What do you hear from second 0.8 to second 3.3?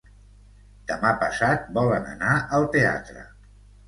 Demà passat volen anar al teatre.